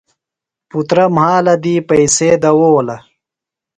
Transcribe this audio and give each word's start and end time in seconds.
پُترہ 0.69 1.05
مھالہ 1.15 1.55
دی 1.63 1.75
پیئسے 1.87 2.29
دؤولہ۔ 2.41 2.97